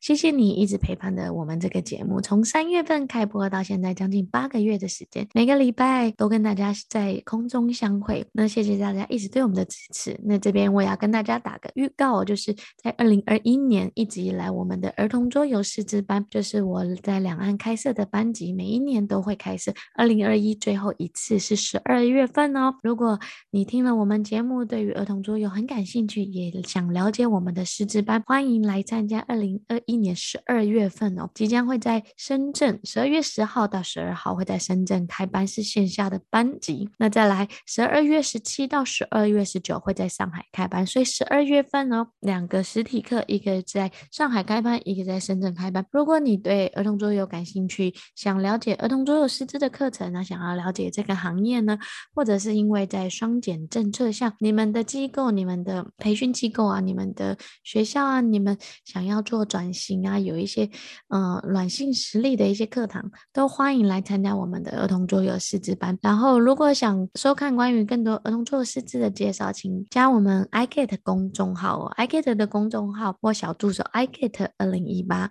[0.00, 8.24] 谢谢你一直陪伴着我们这个节目，从三月份开播到现在将近八个月的时间，每个礼拜都跟大家在空中相会。
[8.32, 10.18] 那谢谢大家一直对我们的支持。
[10.22, 19.74] 那这边我也要跟大家打个预告，就是在二零二一年一直以来，我们的儿童桌游师资班，就是我在两岸开设的班级，每一年都会开设。
[19.96, 22.72] 二零二一最后一次是十二月份哦。
[22.84, 23.18] 如果
[23.50, 36.90] 你听了我们节目，对于儿童桌游很感兴趣，也想了解我们的师资班，欢迎来参加二零二一年十二月份哦，即将会在深圳十二月十号到十二号会在深圳开班，是线下的班级。
[36.98, 45.86] 那再来十二月十七到十二月十九会在上海开班，所以十二月份哦，两个实体课，一个在上海开班，一个在深圳开班。
[45.90, 51.78] 如果你对儿童桌游感兴趣，想了解儿童桌游师资的课程呢，想要了解这个行业呢，
[52.14, 60.68] 或者是因为在双减政策下，你们的机构、你们的培训机构啊、你们的学校啊，你们想要做转型行啊，有一些
[61.08, 65.96] 呃软性实力的一些课堂，都欢迎来参加我们的儿童桌游师资班。
[66.02, 75.30] 然后，如果想收看关于更多儿童桌游师资的介绍，请加我们 iGet 公众号哦，iGet 的公众号或小助手 iGet 二零一八。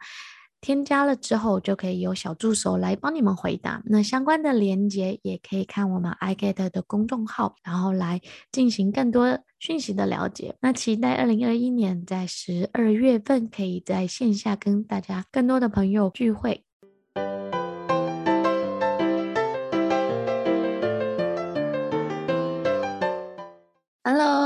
[0.59, 3.81] 添加了之后，就可以有小助手来帮你们回答。
[3.85, 8.19] 那相关的连接也可以看我们 iGet 的公众号，然后来
[8.51, 10.55] 进行更多讯息的了解。
[10.61, 16.66] 那期待二零二一年在十二月份可以在线下跟大家更多的朋友聚会。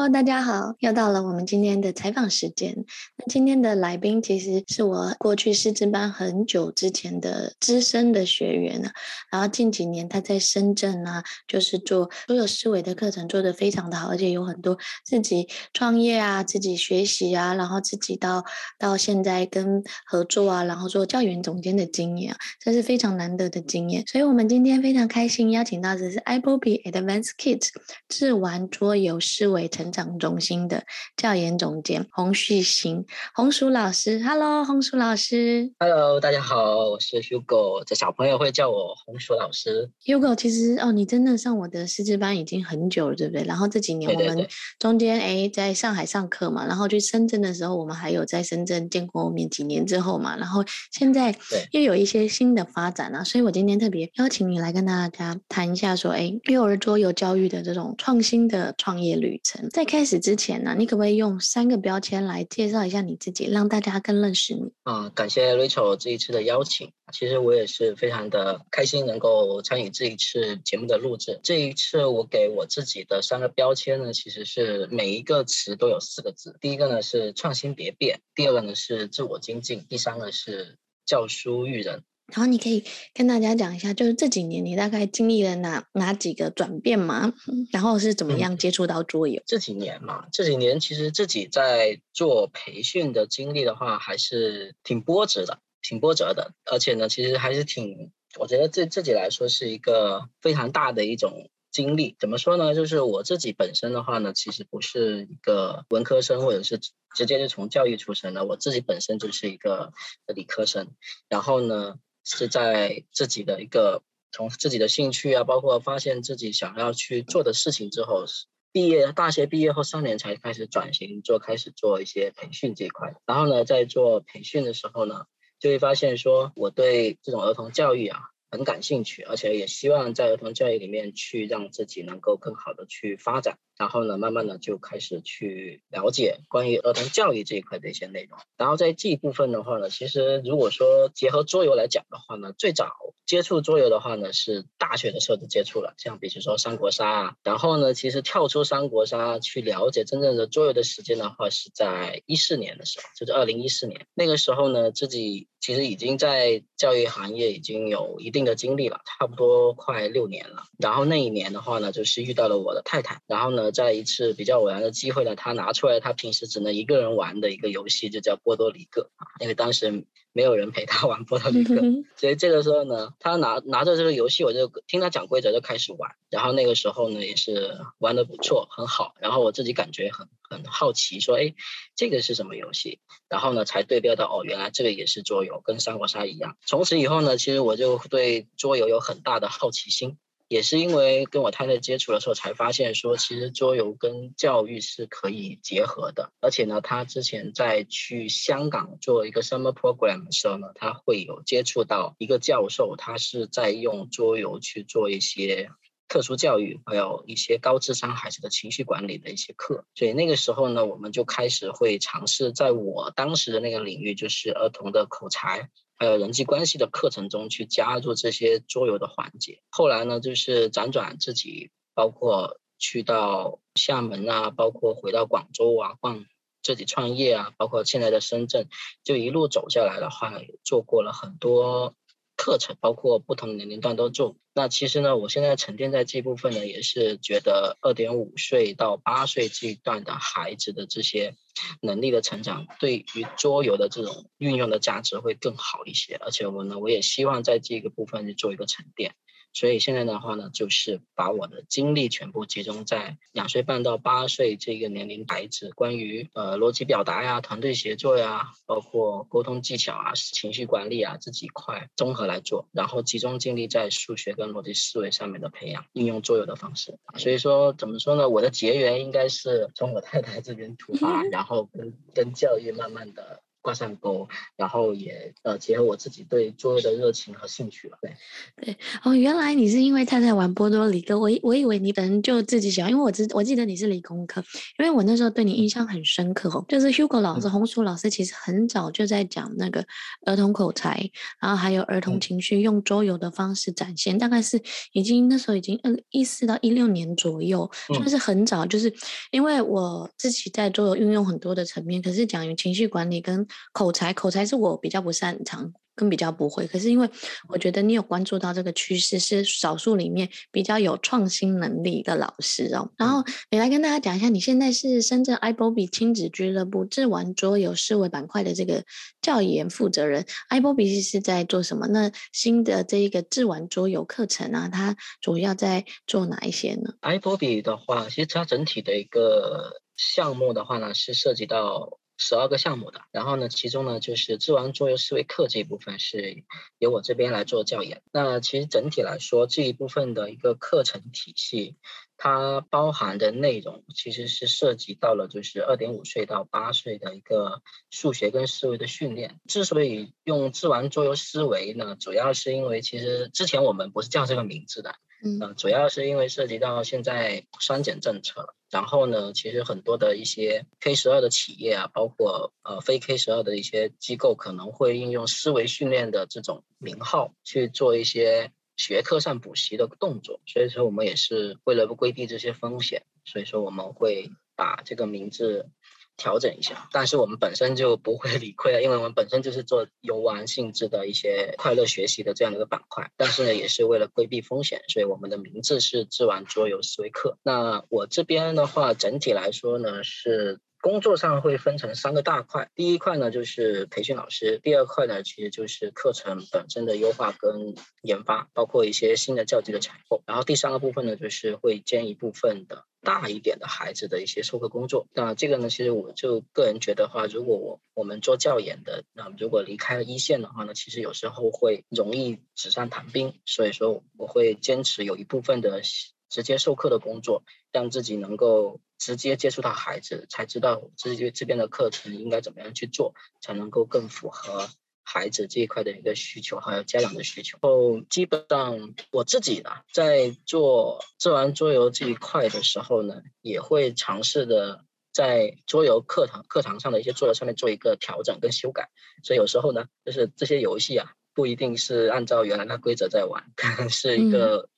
[0.10, 2.86] 大家好，又到了我们今天的采访时间。
[3.18, 8.90] 那今天的来宾其实是我过去师资班很久之前的资深的学员了。
[9.32, 18.44] 然后近几年他在深圳啊，就是做桌游思维的课程做得非常的好，而且有很多自己创业啊、自己学习啊，然后自己到
[18.80, 24.04] 到现在跟合作啊，然后做教员总监的经验啊，这是非常难得的经验。
[24.08, 27.70] 所以我们今天非常开心邀请到的是 iBobi Advanced Kids
[28.10, 30.84] 智玩桌游思维成长中心的
[31.18, 39.92] 教研总监洪旭行，红薯老师，Hello，洪叔老师，Hello，大家好，我是 Hugo，这小朋友会叫我红薯老师。
[40.06, 43.44] Hugo，其实哦，你真的上我的师资班已经很久了，对不对？
[43.44, 44.48] 然后这几年我们
[44.80, 51.36] 中间哎在上海上课嘛，然后去深圳的时候，我们还有在深圳见过面，几年之后嘛，然后现在
[51.72, 59.81] 又有一些新的发展啊，所以我今天特别邀请你来跟大家谈一下，说哎，幼儿桌游教育的这种创新的创业旅程，在。
[59.82, 64.72] 在开始之前呢，你可不可以用三个标签来介绍一下你自己，让大家更认识你？
[64.84, 66.92] 啊、感谢 Rachel 这一次的邀请。
[67.12, 71.40] 其实我也是非常的开心能够参与这一次节目的录制。
[71.42, 76.56] 这一次我给我自己的三个标签呢，其实是每一个词都有四个字。
[76.62, 80.78] 第一个呢是创新别变，第二个呢是自我精进，第三个是
[81.08, 82.04] 教书育人。
[82.32, 82.84] 然后你可以
[83.14, 87.34] 跟大家讲一下，就是这几年你大概经历了哪哪几个转变吗？
[87.72, 89.40] 然后是怎么样接触到桌游？
[89.40, 96.54] 嗯，这几年嘛，这几年其实自己在做培训的经历的话，还是挺波折的，挺波折的。
[96.66, 102.16] 而且呢，其实还是挺，我觉得这自己来说是一个非常大的一种经历。
[102.20, 102.74] 怎么说呢？
[102.74, 106.80] 就是我自己本身的话呢，其实不是一个文科生，或者是
[107.14, 108.46] 直接就从教育出身的。
[108.46, 109.92] 我自己本身就是一个
[110.34, 110.88] 理科生。
[111.28, 118.26] 然后呢，是在自己的一个从自己的兴趣啊，包括发现自己想要去做的事情之后，
[118.72, 123.16] 毕业大学毕业后三年才开始转型做，开始做一些培训这一块。
[123.26, 125.26] 然后呢，在做培训的时候呢，
[125.60, 133.58] 就会发现说我对这种儿童教育啊很感兴趣，而且也希望在儿童教育里面去让自己能够更好的去发展。
[133.82, 138.38] 然后呢，慢慢的就开始去了解关于儿童教育这一块的一些内容。
[138.56, 142.92] 然后在这一部分的话呢，其实如果说结合桌游来讲的话呢，最早
[143.26, 147.34] 接触桌游的话呢，是大学的时候就接触了，像比如说三国杀啊。
[147.44, 154.06] 然后呢，其实跳出三国杀去了解真正的桌游的时间的话，是在一四年的时候，就是二零一四年。
[154.14, 160.66] 那个时候呢，自己其实已经在教育行业已经有一定的经历了，差不多快六年了。
[160.78, 163.71] 然后那一年的话呢，就是遇到了我的太太，然后呢。
[163.72, 171.76] 在一次比较偶然的机会呢，他拿出来他平时只能一个人玩的一个游戏，就叫波多黎各啊，因为当时没有人陪他玩波多黎各，
[172.16, 181.54] 所以这个时候呢，他拿拿着这个游戏，我就听他讲规则就开始玩，然后那个时候呢也是玩的不错，很好，然后我自己感觉很很好奇，说哎，
[181.96, 183.00] 这个是什么游戏？
[183.30, 186.58] 然后呢才对标到哦，原来这个也是桌游，跟三国杀一样。
[186.66, 190.18] 从此以后呢，其实我就对桌游有很大的好奇心。
[190.52, 196.34] 也是因为跟我太太接触的时候，才发现说，其实桌游跟教育是可以结合的。
[196.42, 205.70] 而且呢，他之前在去香港做一个 summer program 的时候呢，他会有接触到一个教授，他是在用桌游去做一些。
[206.10, 215.70] 特殊教育，还有一些高智商孩子的情绪管理的一些课，所以那个时候呢，我们就开始会尝试在我当时的那个领域，就是儿童的口才，
[216.02, 219.62] 还有人际关系的课程中去加入这些桌游的环节。
[219.70, 226.26] 后来呢，就是辗转自己，包括去到厦门啊，包括回到广州啊，逛
[226.64, 228.68] 自己创业啊，包括现在的深圳，
[229.04, 231.94] 就一路走下来的话，也做过了很多。
[232.42, 234.36] 课程包括不同年龄段都做。
[234.52, 241.36] 那其实呢，我现在沉淀在这部分呢，也是觉得二点五岁到八岁这一段的孩子的这些
[241.82, 246.16] 能力的成长，对于桌游的这种运用的价值会更好一些。
[246.16, 249.14] 而且我呢，我也希望在这个部分去做一个沉淀。
[249.54, 266.98] 所以现在的话呢，就是把我的精力全部集中在两岁半到八岁这个年龄孩子，关于呃逻辑表达呀、团队协作呀，包括沟通技巧啊、情绪管理啊这几块综合来做，然后集中精力在数学跟逻辑思维上面的培养，应用桌游的方式。
[267.18, 268.30] 所以说怎么说呢？
[268.30, 273.42] 我的结缘应该是从我太太这边出发， 然后跟跟教育慢慢的。
[273.62, 277.98] 挂上钩，然后也呃结合我自己对桌游的热情和兴趣了。
[278.02, 278.16] 对。
[278.62, 284.44] 对哦，原来你是因为太太玩波多黎各，我我以为你本身就自己喜欢，因为我知我记得你是理工科，
[284.80, 289.86] 因为我那时候对你印象很深刻哦，就是 Hugo 老师、红薯老师其实很早就在讲那个
[290.26, 291.10] 儿童口才，
[291.40, 294.62] 然后还有儿童情绪，用桌游的方式展现，大概是
[294.92, 298.94] 已经那时候已经呃一四到一六年左右，就是很早，就是
[299.32, 306.66] 因为我自己在桌游运用很多的层面，可是讲于情绪管理跟口才，口才是我比较不擅长，跟比较不会。
[306.68, 307.10] 可是因为
[307.50, 312.90] 我觉得你有关注到这个趋势，是少数里面比较有创新能力的老师哦。
[312.98, 318.84] 然后你来跟大家讲一下，你现在是深圳 iBobi 亲子俱乐部智玩桌游思维板块的这个
[319.22, 320.26] 教研负责人。
[320.50, 321.88] iBobi 是在做什么？
[321.88, 332.00] 那新的这一个智玩桌游课程啊，它主要在做哪一些呢？iBobi 的话，其实它整体的一个项目的话呢，是涉及到。
[332.24, 336.44] 十二个项目的，然后呢，其中呢就是智玩桌游思维课这一部分是
[336.78, 338.04] 由我这边来做教研。
[338.12, 341.78] 那其实整体来说，这一部分的一个课程体系，
[342.24, 349.40] 它包含的内容其实是涉及到了就是二点五岁到八岁的一个数学跟思维的训练。
[349.48, 354.94] 之所以用智玩桌游思维呢，主要是因为其实之前我们不是叫这个名字的。
[355.24, 368.52] 嗯、呃，主要是因为涉及到现在双减政策，然后呢，其实很多的一些 K 十二的企业啊，包括呃非 K 十二的一些机构，可能会应用思维训练的这种名号去做一些
[368.82, 375.70] 学科上补习的动作，所以说我们也是为了不规避这些风险，所以说我们会把这个名字。
[376.18, 383.10] 调整一下，但是我们本身就不会理亏了，因为我们本身就是做游玩性质的一些快乐学习的这样的一个板块。
[383.18, 387.40] 但是呢，也是为了规避风险，所以我们的名字是智玩桌游思维课。
[387.42, 390.60] 那我这边的话，整体来说呢是。
[390.82, 405.06] 工作上会分成三个大块，第一块呢就是培训老师，第二块呢其实就是课程本身的优化跟研发，包括一些新的教具的采购，然后第三个部分呢就是会兼一部分的大一点的孩子的一些授课工作。
[405.14, 415.82] 那这个呢，其实我就个人觉得话，如果我我们做教研的，那如果离开了一线的话呢，其实有时候会容易纸上谈兵，所以说我会坚持有一部分的
[416.28, 418.80] 直接授课的工作，让自己能够。
[419.02, 424.70] 直接接触到孩子，才知道自己这边的课程应该怎么样去做，才能够更符合
[425.02, 427.58] 孩子这一块的一个需求，还有家长的需求。
[427.64, 438.92] 后基本上我自己呢，在做做完桌游这一块的时候呢，也会尝试的在桌游课堂课堂上的一些桌游上面做一个调整跟修改。
[439.24, 444.58] 所以有时候呢，就是这些游戏啊，不一定是按照原来的规则在玩，可能是一个。
[444.58, 444.70] 嗯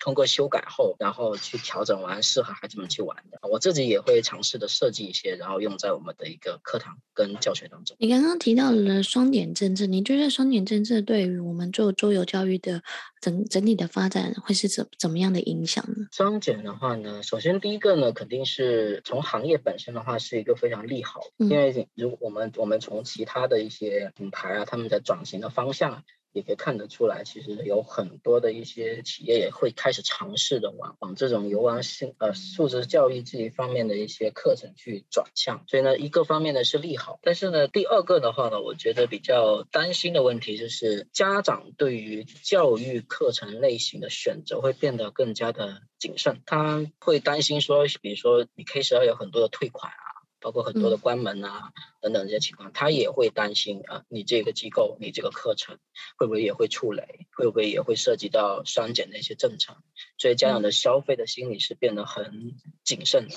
[0.00, 3.38] 通过修改后，然后去调整完适合孩子们去玩的。
[3.48, 7.96] 我自己也会尝试的设计一些，然后用在我们的一个课堂跟教学当中。
[7.98, 12.82] 你刚刚提到了双点政策，你觉得双点政策对于我们做桌游教育的
[13.20, 16.06] 整整体的发展会是怎怎么样的影响呢？
[16.12, 26.04] 双减的话呢，首先第一个呢，肯定是从行业本身的话是一个非常利好，嗯、因为如果我们我们从其他的一些品牌啊，他们的转型的方向。
[26.32, 35.64] 也可以看得出来，其实有很多的一些企业也会开始尝试的往往这种游玩性呃素质教育这一方面的一些课程去转向。
[35.66, 50.09] 所以呢，一个方面呢是利好，但是呢，第二个的话呢，我觉得比较担心的问题就是家长对于教育课程类型的选择会变得更加的谨慎，他会担心说，比如说你 K 十二有很多的退款啊。
[50.40, 55.78] 包括很多的关门啊等等这些情况，他也会担心啊，你这个机构，你这个课程
[56.16, 59.76] 会不会也会触雷，会不会也会涉及到双减的一些政策？
[60.18, 62.54] 所以家长的消费的心理是变得很
[62.84, 63.36] 谨慎的，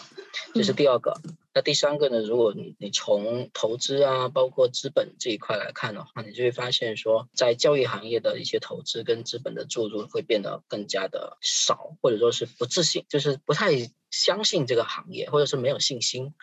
[0.54, 1.20] 这是第二个。
[1.56, 2.22] 那第三个呢？
[2.22, 13.72] 如果你你从投资啊，包括资本这一块来看的话，你就会发现说，在教育行业的一些投资跟资本的注入会变得更加的少，或者说是不自信，就是不太
[14.10, 16.34] 相信这个行业，或者是没有信心。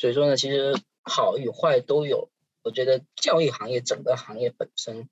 [0.00, 2.30] 所以说呢，其实好与坏都有。
[2.62, 5.08] 我觉得教育行业整个行业本身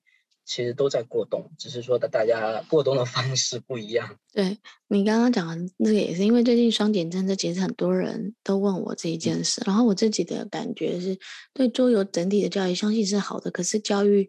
[0.46, 4.16] 其实都在过冬，只是说的大家过冬的 方式不一样。
[4.32, 4.56] 对，
[4.88, 11.18] 你刚刚讲的那个也是因为最近双减政策，其实很多人都问我这一件事，嗯、然后我自己的感觉是
[11.52, 14.28] 对桌游整体的教育相信是好的，可是教育。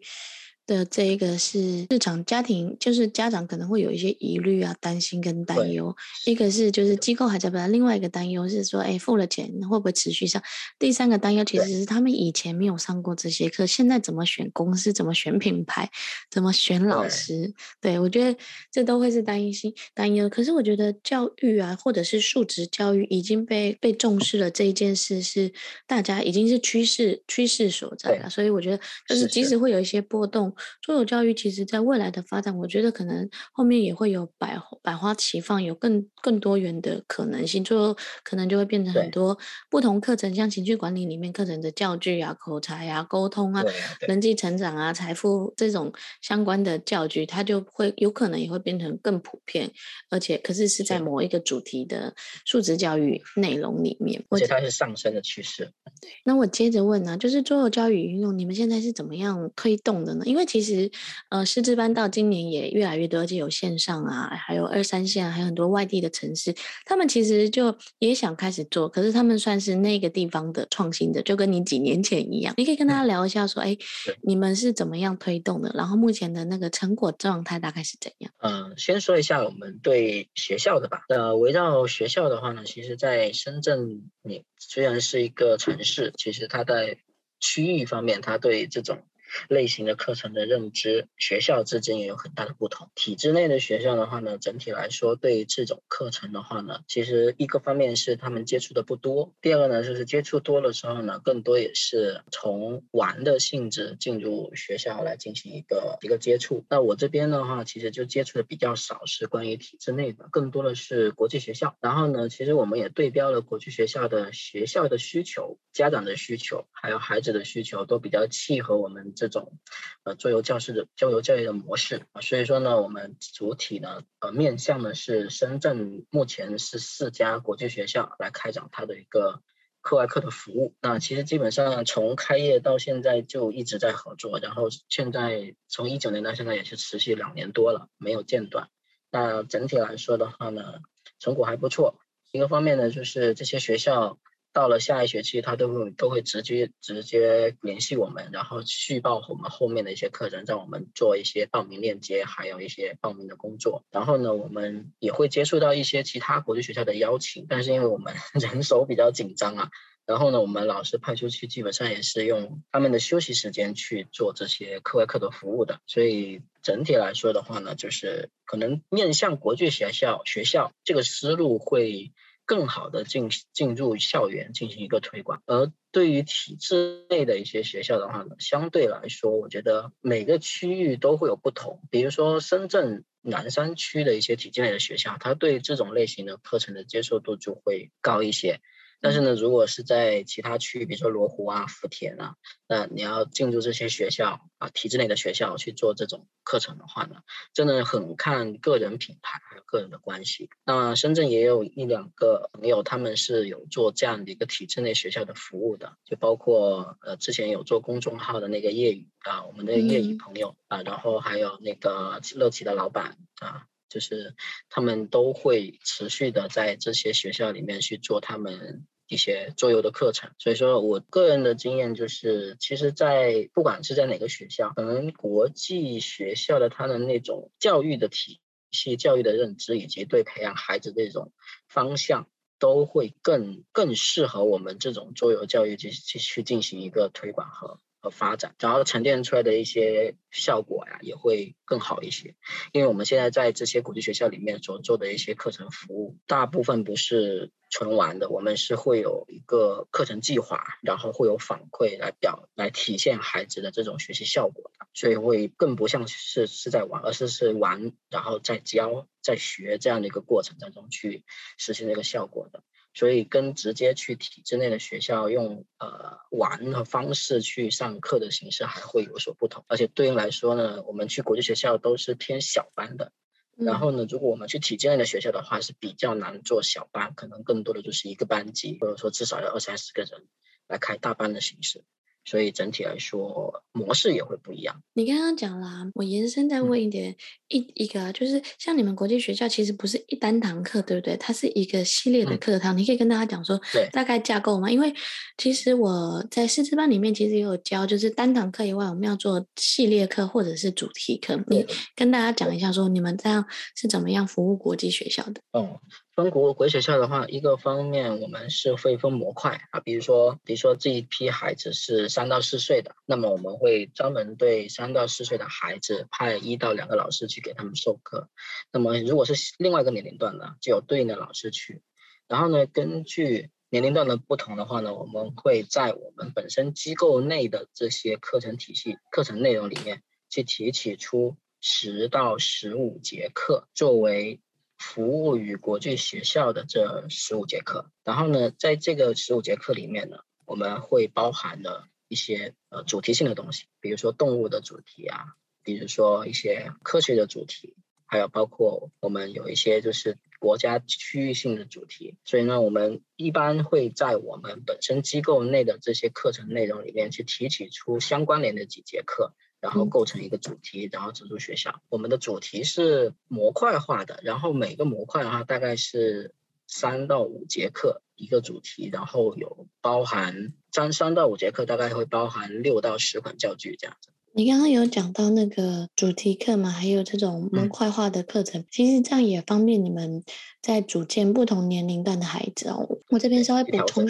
[0.70, 5.92] 的这一个是日常家庭，就是家长可能会有一些疑虑啊、担心跟担忧。
[6.26, 10.40] 一个是就是机构还在不在，另外一个担忧是说，哎，付了钱会不会持续上？
[10.78, 15.90] 第三个担忧其实是他们以前没有上过这些课，现在怎么选公司，怎么选品牌，
[16.30, 17.52] 怎么选老师？
[17.80, 18.38] 对，我觉得
[18.70, 20.28] 这都会是担心担忧。
[20.28, 25.52] 可是我觉得教育啊，或者是素质教育已经被被重视了，这一件事是
[25.88, 28.30] 大家已经是趋势趋势所在了。
[28.30, 30.54] 所以我觉得就是即使会有一些波动。
[30.80, 37.62] 桌游教育其实，在未来的发展，我觉得可能后面也会有百百花齐放，有更更多元的可能性。
[37.62, 39.38] 最后可能就会变成很多
[39.70, 43.62] 不同课程，像情绪管理里面课程的教具啊、口才啊、沟通啊、
[44.06, 49.70] 人际成长啊、财富这种相关的教具，它就会有可能也会变成更普遍，
[50.08, 52.14] 而且可是是在某一个主题的
[52.44, 55.70] 素质教育内容里面，而且它是上升的趋势。
[56.00, 60.24] 对，那我接着问呢、啊，就是桌游教育运用，你们现在是怎么样推动的呢？
[60.24, 60.90] 因为其实，
[61.28, 66.52] 呃，师资班到今年也越来越多，而且有线上啊，还有二三线，还有很多外地的城市，
[66.84, 72.52] 他们其实就也想开始做，可是他们算是那个地方的创新的，就跟你几年前一样。
[72.56, 73.78] 你可以跟大家聊一下，说，哎，
[74.22, 75.70] 你们是怎么样推动的？
[75.76, 78.32] 然后目前的那个成果状态大概是怎样？
[78.38, 81.02] 嗯、呃，先说一下我们对学校的吧。
[81.08, 86.98] 呃，围绕学校的话呢，其实，在深圳，你虽然是一个城市，其实它在
[87.38, 89.04] 区域方面，它对这种。
[89.48, 92.90] 类型的课程的认知，学校之间也有很大的不同。
[92.94, 106.64] 体制内的学校的话呢，整体来说对这种课程的话呢，其实一个方面是他们接触的不多，第二个呢就是接触多的时候呢，更多也是从玩的性质进入学校来进行一个一个接触。
[106.68, 111.76] 那我这边的话，其实就接触的比较少，是关于体制内的，更多的是国际学校。
[111.80, 119.14] 然后呢，其实我们也对标了国际学校的学校的需求、家长的需求，还有孩子的需求，都比较契合我们。
[119.20, 119.58] 这种
[120.02, 129.42] 呃桌游教室的桌游教育的模式啊，所以说呢，我们主体呢呃面向的是深圳目前是四家国际学校来开展它的一个
[129.82, 130.74] 课外课的服务。
[130.80, 138.70] 那其实基本上从开业到现在就一直在合作，然后现在从一九年到现在也是持续两年多了，没有间断。
[139.10, 140.80] 那整体来说的话呢，
[141.18, 142.00] 成果还不错。
[142.32, 144.18] 一个方面呢，就是这些学校。
[144.52, 153.84] 到了下一学期，他都会都会直接直接联系我们，然后续报我们后面的一些课程，让我们做一些报名链接，还有一些报名的工作。
[153.90, 159.70] 然后呢，我们也会接触到一些其他国际学校的邀请，但是因为我们 人手比较紧张啊，
[160.04, 172.10] 然后呢，我们老师派出去基本上也是用他们的休息时间去做这些课外课的服务的，所以整体来说的话呢，就是可能面向国际学校学校这个思路会。
[172.50, 181.80] 更好的进进入校园进行一个推广，而对于体制内的一些学校的话呢，相对来说，我觉得每个区域都会有不同。
[181.92, 188.58] 比如说深圳南山区的一些体制内的学校，它对这种类型的课程的接受度就会高一些。
[189.00, 192.34] 但是呢，如果是在其他区域，比如说罗湖啊、福田啊，
[192.68, 197.16] 那你要进入这些学校啊，体制内的学校去做这种课程的话呢，
[197.54, 200.50] 真的很看个人品牌还有个人的关系。
[200.64, 213.66] 那深圳也有一两个朋友，他们是有做这样的一个体制内学校的服务的，就包括呃之前有做公众号的那个业余啊，我们的业余朋友啊，然后还有那个乐奇的老板啊。
[213.90, 214.34] 就是
[214.70, 220.30] 他们都会持续的在这些学校里面去做他们一些桌游的课程。
[220.38, 231.32] 所以说我个人的经验就是，其实，在不管是在哪个学校，可能国际学校的他的那种教育的体系、教育的认知，以及对培养孩子这种
[231.68, 232.28] 方向，
[232.60, 237.80] 都会更更适合我们这种桌游教育去去去进行一个推广和。
[238.00, 242.34] 和发展，然后沉淀出来的一些效果呀，也会更好一些。
[242.72, 261.24] 因为我们现在在这些国际学校里面所做的一些课程服务，大部分不是纯玩的，我们是会有一个课程计划，然后会有反馈来表来体现孩子的这种学习效果的，所以会更不像是是在玩，而是是玩，然后再教、再学这样的一个过程当中去
[261.58, 262.62] 实现这个效果的。
[262.92, 273.12] 所以跟直接去体制内的学校用呃玩的方式去上课的形式还会有所不同，而且对应来说呢，我们去国际学校都是偏小班的，
[273.56, 280.26] 然后呢，如果我们去体制内的学校的话是比较难做小班，可能更多的就是一个班级，或者说至少要二三十个人
[280.66, 281.84] 来开大班的形式。
[282.24, 284.82] 所以整体来说，模式也会不一样。
[284.92, 287.16] 你刚刚讲啦，我延伸再问一点，嗯、
[287.48, 291.16] 一一个就是像你们国际学校，其实不是一单堂课，对不对？
[291.16, 292.76] 它是一个系列的课堂。
[292.76, 294.70] 嗯、你可以跟大家讲说，对，大概架构吗？
[294.70, 294.94] 因为
[295.38, 301.42] 其实我在师资班里面其实也有教，就是单堂课以外，我们要做系列课或者是主题课。
[301.48, 305.40] 你跟大家讲一下，说你们这样是怎么样服务国际学校的？
[305.52, 305.80] 哦。
[306.16, 318.28] 分国国学校的话，一个方面我们是会分模块啊，比如说，比如说这一批孩子是三到四岁的，那么我们会专门对三到四岁的孩子派一到两个老师去给他们授课。
[318.72, 321.80] 那么如果是另外一个年龄段呢，就有对应的老师去。
[322.26, 334.40] 然后呢，根据年龄段的不同的话呢，我们会在我们本身机构内的这些课程体系、课程内容里面去提取出十到十五节课作为。
[334.80, 352.16] 服务于国际学校的这十五节课，然后呢，在这个十五节课里面呢，我们会包含了一些呃主题性的东西，比如说动物的主题啊，比如说一些科学的主题，还有包括我们有一些就是国家区域性的主题。
[352.24, 359.34] 所以呢，我们一般会在我们本身机构内的这些课程内容里面去提取出相关联的几节课。
[359.60, 361.82] 然后构成一个主题，然后资助学校。
[361.88, 366.34] 我们的主题是模块化的，然后每个模块的话大概是
[366.66, 374.10] 三到五节课一个主题，然后有包含三三到五节课，大概会包含六到十款教具这样子。
[374.32, 380.22] 你刚刚有讲到那个主题课嘛，还有这种模块化的课程，嗯、其实这样也方便你们
[380.62, 382.86] 在组建不同年龄段的孩子哦。
[383.10, 384.06] 我这边稍微补充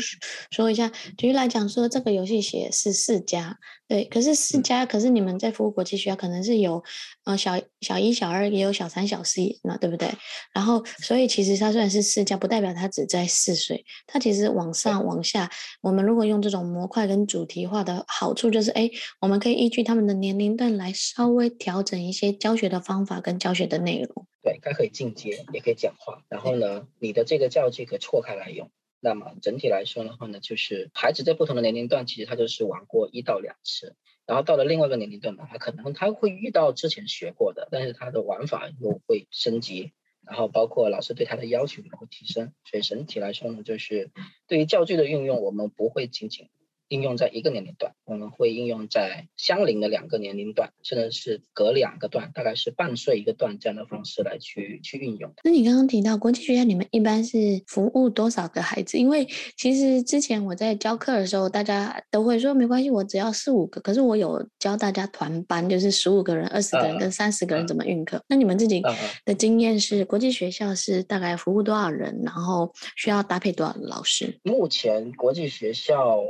[0.51, 3.57] 说一下，举例来讲说，这个游戏写是四加，
[3.89, 6.85] 对，可是四加，可是你们在服务国际学校可能是有
[7.25, 10.13] 呃小小一、小二，也有小三、小四，那对不对？
[10.53, 18.91] 然后，所以其实它虽然是四加，不代表它只在四岁，它其实往上往下，我们如果用这种模块跟主题化的好处就是，哎，
[19.21, 24.27] 我们可以依据他们的年龄段来稍微调整一些教学的方法跟教学的内容。
[24.43, 26.25] 对，它可以进阶，也可以讲话。
[26.29, 28.73] 然后呢，你的这个教具可以错开来用。
[28.99, 33.95] 那么整体来说的话呢，就是孩子在不同的年龄段，其实他就是玩过一到两次。
[34.27, 39.93] 然后到了另外一个年龄段呢，他可能他会遇到之前学过的，但是他的玩法又会升级。
[40.27, 42.53] 然后包括老师对他的要求也会提升。
[42.65, 44.11] 所以整体来说呢，就是
[44.49, 46.49] 对于教具的运用，我们不会仅仅。
[46.91, 55.33] 应用在一个年龄段，我们会应用在相邻的两个年龄段，甚至是隔两个段，大概是半岁一个段这样的方式来去去运用。
[55.45, 58.99] 那你刚刚提到国际学校，你们一般是服务多少个孩子？
[58.99, 59.25] 因为
[59.57, 63.81] 其实之前我在教课的时候，大家都会说没关系，我只要四五个。
[63.81, 68.17] 可是我有教大家团班，就是十五个人、二十个人跟三十个人怎么运课。
[68.17, 68.83] Uh, 那你们自己
[69.25, 72.21] 的经验是，国际学校是大概服务多少人？
[72.25, 74.41] 然后需要搭配多少老师？
[74.43, 76.21] 目前国际学校。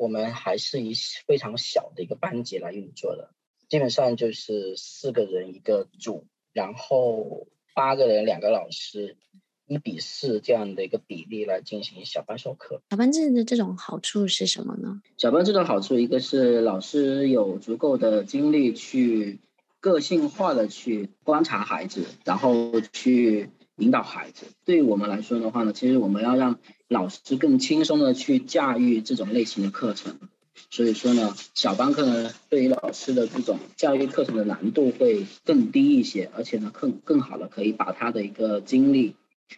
[0.00, 0.94] 我们还是以
[1.26, 3.34] 非常小的一个班级来运作的，
[3.68, 9.18] 基本上就是四个人一个组，然后八个人两个老师，
[9.66, 12.80] 一比四这样的一个比例来进行小班授课。
[12.88, 15.02] 小班制的这种好处是什么呢？
[15.18, 19.38] 小班制的好处，一个是老师有足够的精力去
[19.80, 23.50] 个性化的去观察孩子，然后去。
[23.80, 30.18] 引导孩子，对于我们来说的话呢，其实我们要让老师更轻松的去驾驭这种类型的课程，
[30.70, 39.14] 所以说呢，小班课呢，对于老师的这种教育课程的难度会更低一些，而且呢，更更好的可以把他的一个精力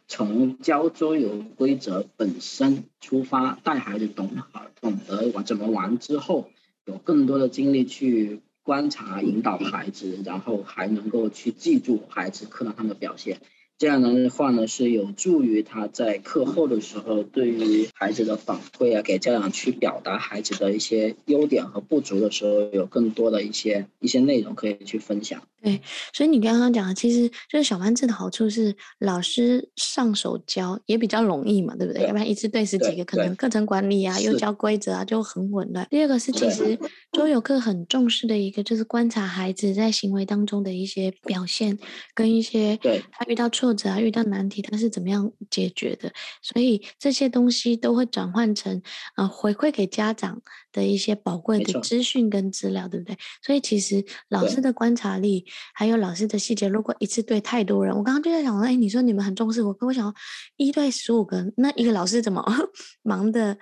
[0.09, 6.49] 从教桌游规则本身出发，带孩子懂好懂得玩怎么玩之后，
[6.87, 13.41] 有更多的精力去观察引导孩子，然后还能够去记住孩子课堂上的表现。
[13.79, 25.43] 这样的话呢，是有助于他在课后的时候，对于孩子的反馈啊，给家长去表达孩子的一些优点和不足的时候，有更多的一些一些内容可以去分享。
[25.61, 25.81] 对，
[26.13, 32.03] 所以你刚刚讲的，其实就是小班制的好处是，老师上手教也比较容易嘛，对不对？
[32.03, 35.87] 对，要不然一次对十几个，可能课程管理啊，又教规则啊，就很混乱。
[35.89, 36.77] 第二个是，其实
[37.13, 41.79] 周游课很重视的一个，就是观察孩子在行为当中的一些表现，
[42.13, 42.77] 跟一些
[43.13, 43.72] 他遇到挫。
[43.72, 46.12] 或者啊，遇到难题，他是怎么样解决的？
[46.42, 48.83] 所以这些东西都会转换成
[49.16, 53.16] 呃回馈给家长的一些宝贵的资讯跟资料，对不对？
[53.40, 60.14] 所以其实老师的观察力还有老师的细节，如果一次对太多人，我刚刚就在想说，哎，你说你们很重视我，可我想
[60.57, 62.44] 一对十五个，那一个老师怎么
[63.03, 63.57] 忙得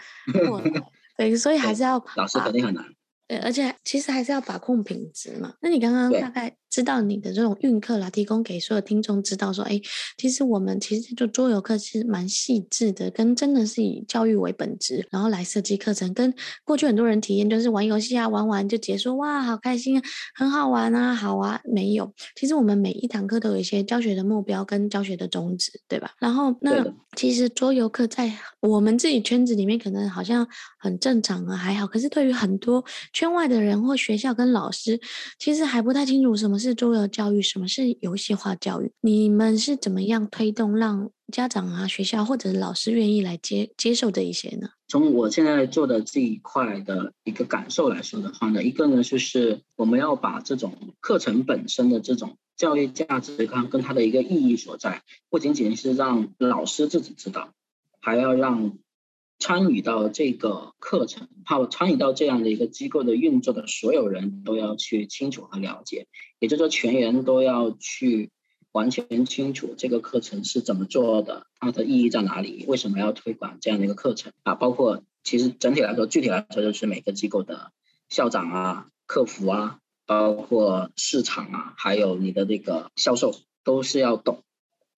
[0.49, 0.73] 过来？
[1.17, 2.85] 对，所以还是要老师肯定很难。
[3.29, 5.55] 对，而且其实还是要把控品质嘛。
[5.61, 9.81] 那你刚刚大概知道你的这种运课啦，提供给所有听众知道说，哎，
[10.17, 16.15] 其实我们其实就桌游课是蛮细致的，跟真的是以教育为本质，然后来设计课程。
[16.15, 16.33] 跟
[16.65, 20.03] 过去很多人体验就是玩游戏啊，玩完就结束，哇，好开心啊，
[20.35, 22.13] 很好玩啊，好啊，没有。
[22.37, 26.13] 其实我们每一堂课都有一些教学的目标跟教学的宗旨，对吧？
[26.19, 30.47] 然后那其实桌游课在我们自己圈子里面可能好像
[30.79, 31.87] 很正常啊，还好。
[31.87, 35.01] 可是对于很多圈外的人或学校跟老师，
[35.39, 38.93] 其实还不太清楚什么是桌游教育，什么是游戏化教育。
[39.01, 44.69] 你们是怎么样推动让家长啊、学校或者老师愿意来接接受这一些呢？
[44.87, 57.55] 从我现在做的这一块的一个感受来说的话呢，一个呢就是我们要把这种课程本身的这种教育价值观跟它的一个意义所在，不仅仅是让老师自己知道，
[58.01, 58.79] 还要让。
[59.41, 66.07] 参与到这个课程，好，参与到这样的一个机构的运作的所有人都要去清楚和了解，
[66.39, 68.31] 也就是说，全员都要去
[68.71, 74.55] 完全清楚这个课程是怎么做的，它的意义在哪里，为什么要推广这样的一个课程啊？
[74.55, 77.73] 包括其实整体来说，具体来说就是每个机构的
[78.11, 84.45] 校长啊、客服啊，包括市场啊，还有你的那个销售，都是要懂。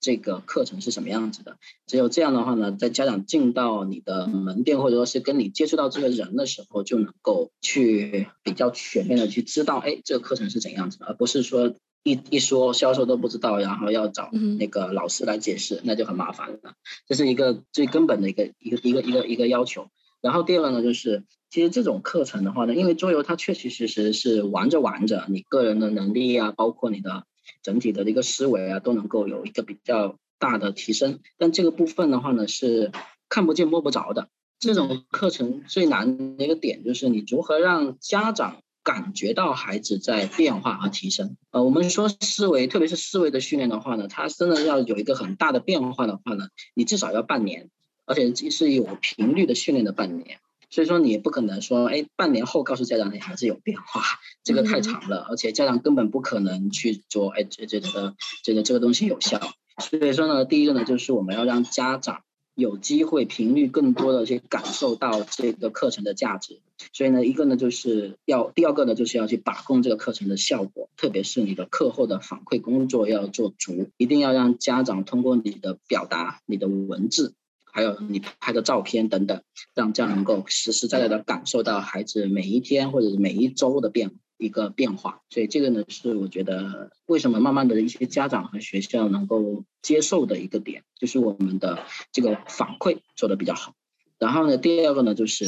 [0.03, 1.57] 这个课程是什么样子的？
[1.87, 16.59] 只有这样的话呢，在家长进到你的门店，或者说是跟你接触到这个人的时候，就能够去比较全面的去知道，哎，这个课程是怎样子的，而不是说一一说销售都不知道，然后要找那个老师来解释，那就很麻烦了。
[17.07, 19.87] 这是一个最根本的一个一个一个一个一个要求。
[20.21, 27.23] 然后第二个呢，就是其实这种课程的话呢，因为桌游它确确实实是玩着玩着，你个人的能力啊，包括你的。
[27.63, 31.21] 整体的一个思维啊，都能够有一个比较大的提升。
[31.39, 32.91] 但这个部分的话呢，是
[33.29, 34.29] 看不见摸不着的。
[34.59, 41.37] 这种课程最难的一个点就是你如何让家长感觉到孩子在变化和提升。
[41.51, 47.71] 呃，我们说思维，特别是思维的训练的话呢，它真的要有一个很大的变化的话呢，你至少要半年，
[48.07, 50.39] 而且是有频率的训练的半年。
[50.73, 54.03] 所以说你也不可能说，哎，半年后告诉家长你孩子有变化，
[54.43, 59.39] 这个太长了，而且家长根本不可能去做，哎，这这个这个这个东西有效。
[59.79, 62.23] 所以说呢，第一个呢，就是我们要让家长
[62.55, 66.61] 有机会频率更多的去感受到这个课程的价值。
[66.95, 77.35] 所以呢，一个呢就是要，第二个呢就是要去把控这个课程的效果，特别是你的课后的反馈工作要做足，一定要让家长通过你的表达、你的文字。
[77.75, 79.43] 还有你拍的照片等等，
[79.75, 91.79] 让这样能够实实在在的感受到孩子每一天或者是每一周的变一个变化，所以这个呢是我觉得为什么慢慢的一些家长和学校能够接受的一个点，就是我们的
[92.13, 93.75] 这个反馈做的比较好。
[94.19, 95.47] 然后呢，第二个呢就是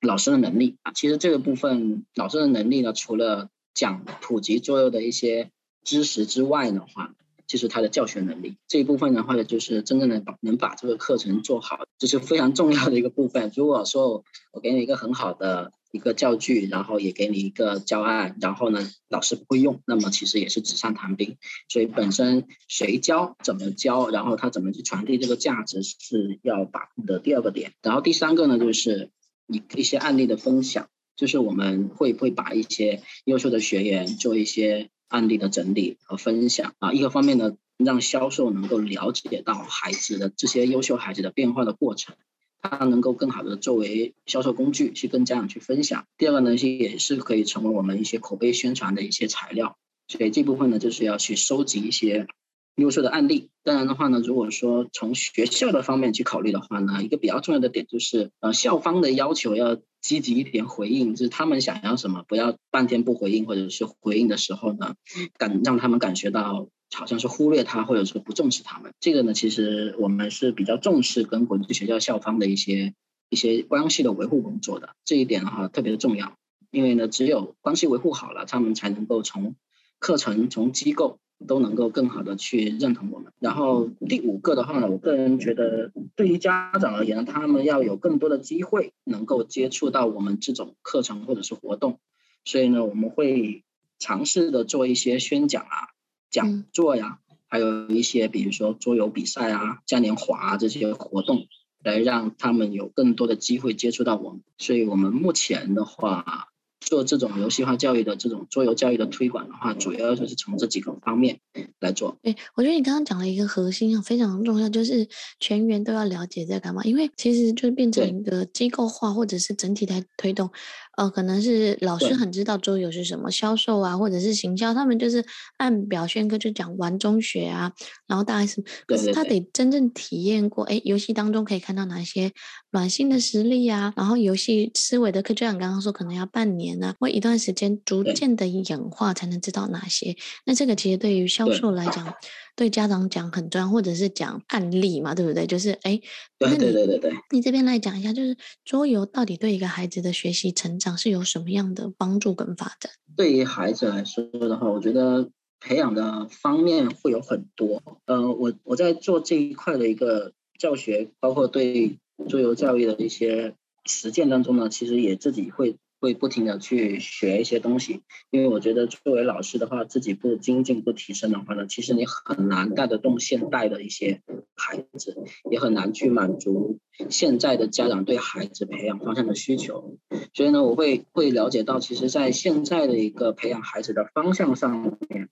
[0.00, 5.50] 老师的能力啊，其实这个部分老师的能力呢，除了讲普及桌游的一些
[5.82, 7.14] 知识之外的话。
[7.46, 13.52] 就是他的教学能力这一部分的话呢，就是真正的把能把这个课程做好，这是非常重要的一个部分。
[13.54, 21.36] 如果说我给你一个很好的一个教具，然后也给你一个教案，然后呢老师不会用，那么其实也是纸上谈兵。
[21.68, 27.72] 所以本身谁教怎么教，然后他怎么去传递这个价值是要把控的第二个点。
[27.82, 29.10] 然后第三个呢，就是
[29.46, 34.88] 一一些案例的分享，就是我们会会把一些优秀的学员做一些。
[35.14, 42.16] 案例的整理和分享啊，一个方面呢，让销售能够了解到孩子的这些优秀孩子的变化的过程，
[42.60, 46.04] 他能够更好的作为销售工具去跟家长去分享。
[46.18, 49.76] 第二个呢，是也是可以成为我们一些口碑宣传的一些材料。
[50.08, 52.26] 所以这部分呢，就是要去收集一些
[52.74, 53.50] 优秀的案例。
[53.62, 64.96] 当然的话呢，如果说从学校的方面去考虑的话呢，一个比较重要的点就是，呃，校方的要求要积极一点回应，就是他们想要什么，不要半天不回应，或者是回应的时候呢，
[65.38, 68.92] 感让他们感觉到好像是忽略他，或者说不重视他们。
[69.00, 72.92] 这个呢，其实我们是比较重视跟国际学校校方的一些
[73.30, 74.90] 一些关系的维护工作的。
[75.06, 76.36] 这一点的话特别的重要，
[76.70, 79.56] 因为呢，只有关系维护好了，他们才能够从
[79.98, 83.32] 课程、从机构都能够更好的去认同我们。
[83.38, 91.98] 然后第五个的话呢，我个人觉得，对于家长而言，他们要有更多的机会能够接触到我们这种课程或者是活动。
[92.44, 93.64] 所以呢，我们会
[93.98, 95.94] 尝试的做一些宣讲啊。
[96.30, 101.46] 讲座呀，还有一些比如说桌游比赛啊、嘉年华这些活动，
[101.84, 104.42] 来让他们有更多的机会接触到我们。
[104.58, 106.48] 所以我们目前的话，
[106.86, 111.38] 做这种游戏化教育的这种桌游教育的推广的话，主要就是从这几个方面
[111.80, 112.16] 来做。
[112.22, 115.08] 对，我觉得你刚刚讲了一个核心啊，非常重要，就是
[115.40, 120.50] 全员都要了解在干嘛，因为其实就是变成一个机构化或者是整体来推动。
[120.96, 125.24] 呃，可能是老师很知道桌游是什么，销售啊，或者是行销，他们就是
[125.56, 127.72] 按表宣科就讲玩中学啊，
[128.06, 132.32] 然后大概是，可是他得真正体验过，哎，游戏当中可以看到哪些
[132.70, 140.16] 软性的实力啊，然后游戏思维的课，就像刚刚说，可能要半年啊，或一段时间逐渐的演化，才能知道哪些。
[140.46, 142.14] 那这个其实对于销售来讲。
[142.56, 145.46] 对家长讲很重要，或者是讲案例嘛，对不对？
[145.46, 146.00] 就是哎，
[146.38, 152.92] 对对对对对，你这边来讲一下，就是桌游到底对一个孩子的学习成长是有什么样的帮助跟发展？
[153.16, 158.00] 对于孩子来说的话，我觉得培养的方面会有很多。
[158.06, 165.76] 呃，我我在做这一块的一个教学，包括对桌游教育的一些实践当中呢，其实也自己会。
[166.04, 174.20] 会不停的去学一些东西，因为我觉得作为老师的话，自己不精进不提升的话呢，其实你很难带得动现代的一些
[174.54, 175.16] 孩子，
[175.50, 179.96] 也很难去满足现在的家长对孩子培养方向的需求。
[180.34, 185.30] 所以呢，我会会了解到，其实，在现在的一个培养孩子的方向上面，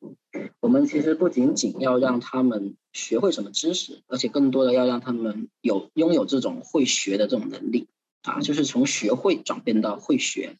[0.60, 7.88] 我们其实不仅仅要让他们学会什么知识，而且更多的要让他们有拥有这种会学的这种能力。
[8.22, 10.56] 啊，就是从学会转变到会学，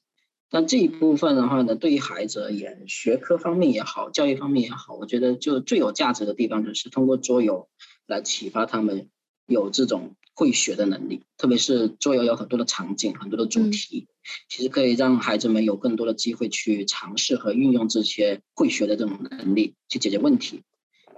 [0.51, 7.69] 但这一部分的话呢，对于孩子而言，学科方面也好，教育方面也好，我觉得就最有价值的地方就是通过桌游
[8.07, 9.09] 来启发他们
[9.47, 11.23] 有这种会学的能力。
[11.39, 14.09] 特别是桌游有很多的场景，很多的主题，
[14.49, 20.65] 其实可以让孩子们有更多的机会去尝试和运用这些会学的这种能力去解决问题。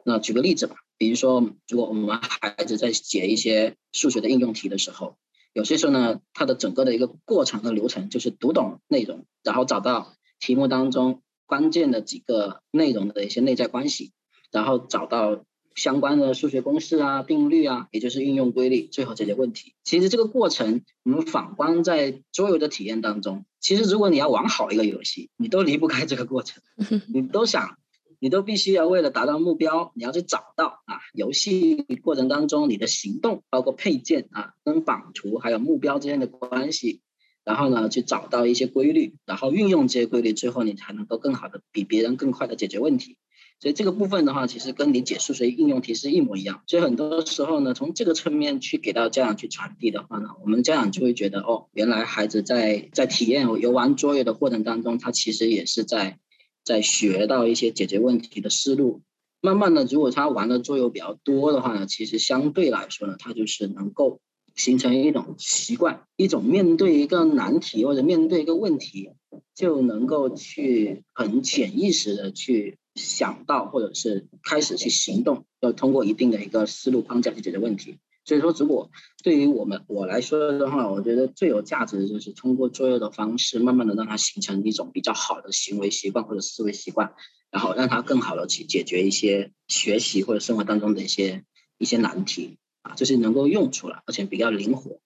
[0.04, 5.16] 那举个例子吧，比如说，如果我们孩子在解一些数学的应用题的时候。
[5.55, 14.12] 有些时候呢，它的整个的一个过程和流程就是读懂内容，然后找到题目当中关键的几个内容的一些内在关系，
[14.51, 15.45] 然后找到
[15.77, 19.75] 相关的数学公式啊、定律啊，也就是应用规律，最后解决问题。
[19.85, 26.62] 其实这个过程，我们反观在桌游的体验当中，其实如果你要玩好一个游戏，你都离不开这个过程，
[27.14, 27.79] 你都想。
[28.25, 37.03] 你都必须要为了达到目标，你要去找到啊，游戏过程当中你的行动，包括配件啊，跟版图还有目标之间的关系，
[37.45, 43.19] 然后呢，去找到一些规律，然后运用这些规律，最后你才能够更好的比别人更快的解决问题。
[43.61, 46.63] 所以这个部分的话，其实跟你解数学应用题是一模一样。
[46.67, 56.19] 所以很多时候呢，从这个侧面去给到家长去传递的话呢，我们家长就会觉得哦，原来孩子在在体验游玩桌游的过程当中，他其实也是在。
[56.64, 59.03] 在学到一些解决问题的思路，
[59.40, 64.20] 慢慢的，如果他玩的桌游比较多的话呢，其实相对来说呢，他就是能够
[64.57, 69.11] 形成一种习惯，一种面对一个难题或者面对一个问题，
[69.55, 77.98] 就能够去很潜意识的去想到，或者是开始去行动，要通过一定的一个思路框架去解决问题。
[78.25, 78.91] 所以说，如果
[79.23, 87.13] 对于我们我来说的话，我觉得最有价值的就是通过作业的方式，慢慢的让他形成一种比较好的行为习惯或者思维习惯，
[87.51, 91.45] 然后让他更好的去解决一些学习或者生活当中的一些
[91.77, 95.01] 一些难题啊，就是能够用出来，而且比较灵活。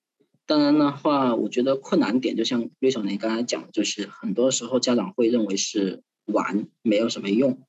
[0.47, 7.61] 当然的话，我觉得困难点就像瑞小您刚才讲的，就是很多时候家长会认为是玩没有什么用。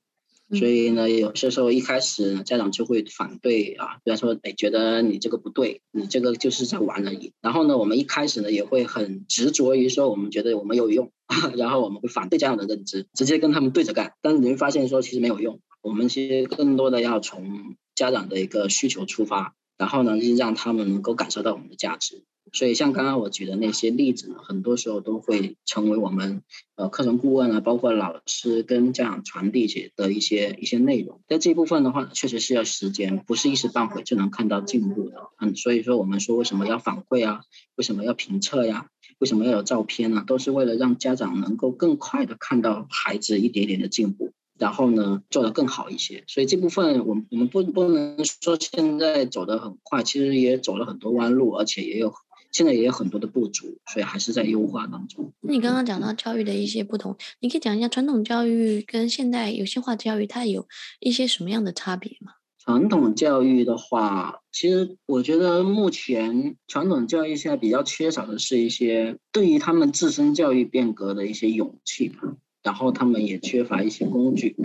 [0.52, 7.32] 所以呢，有些时候一开始家长就会反对啊，比方说，哎，觉得你这个不对，你这个就是在玩而已。
[7.40, 11.12] 然后呢，我们一开始呢也会很执着于说，我们觉得我们有用，
[11.56, 14.14] 然后我们会反对家长的认知，直接跟他们对着干。
[14.22, 15.60] 但是你会发现说，其实没有用。
[15.82, 22.24] 我们其实更多的要从家长的一个需求出发，然后呢，就让他们能够感受到我们的价值。
[22.52, 26.42] 所以，像刚刚我举的那些例子呢，很多时候都会成为我们
[26.76, 31.20] 呃课程顾问啊，包括老师跟家长传递起的一些一些内容。
[31.28, 35.16] 在这一部分的话，确实是要时间，不是一时半会就能看到进步的。
[35.40, 37.42] 嗯，所以说我们说为什么要反馈啊？
[37.76, 38.86] 为什么要评测呀？
[39.18, 40.24] 为什么要有照片呢？
[40.26, 44.32] 都是为了让家长能够更快的看到孩子一点点的进步。
[44.58, 46.22] 然后呢做得更好一些。
[46.26, 52.12] 所以这部分我们我们不不能说现在走得很快，其实也走了很多弯路，而且也有
[52.52, 55.32] 现在也有很多的不足，所以还是在优化当中。
[55.40, 60.66] 那你刚刚讲到教育的一些不同，你可以讲一下传统教育跟现代有些化教育它有
[60.98, 62.32] 一些什么样的差别吗？
[62.62, 72.12] 传统教育的话，其实我觉得目前传统教育现在比较缺少的是一些对于他们自身教育变革的一些勇气，
[72.62, 74.56] 然后他们也缺乏一些工具。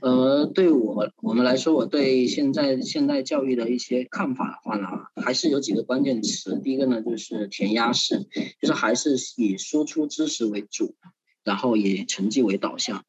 [0.00, 4.88] 呃，对我我们来说，我对现在现代教育的一些看法的话呢，
[5.22, 6.60] 还是有几个关键词。
[6.62, 8.26] 第一个呢，就是填鸭式，
[8.60, 10.96] 就是还是以输出知识为主，
[11.44, 13.04] 然后以成绩为导向。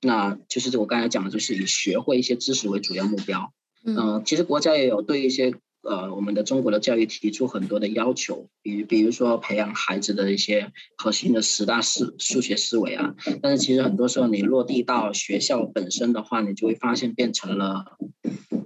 [0.00, 3.52] 那就是我刚才讲的，就是以学会一些知识为主要目标。
[3.84, 13.14] 嗯、呃，其实国家也有对一些呃我们的中国的教育提出很多的要求，比比如说培养孩子的一些核心的十大思数学思维啊。
[13.42, 17.96] 但是其实很多时候你落地到学校本身的话，你就会发现变成了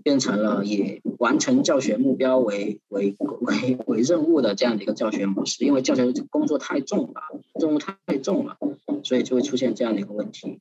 [0.03, 7.22] 变成了以完成教学目标为为为为任务的这样的一个教学模式，因为教学工作太重了，
[7.61, 8.57] 任务太重了，
[9.05, 10.59] 所以就会出现这样的一个问题。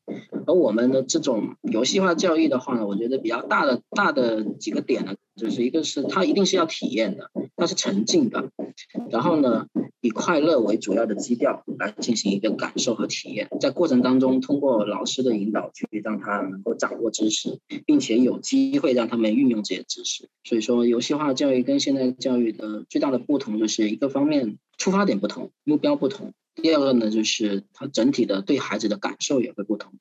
[0.47, 8.49] 而我们的这种游戏化教育的话呢，我觉得比较大的大的几个点呢，就是一个是它一定是要体验的，它是沉浸的，
[9.09, 9.67] 然后呢，
[10.01, 20.29] 以快乐为主要的基调来进行一个感受和体验，在过程当中通过老师的引导去让他能够掌握知识，并且有机会让他们运用这些知识。
[20.43, 29.93] 所以说，游戏化教育跟现代教育的最大的不同就是一个方面出发点不同，目标不同；第二个呢，就是它整体的对孩子的感受也会不同。